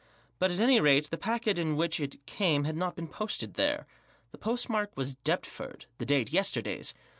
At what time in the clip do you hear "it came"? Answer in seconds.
1.99-2.63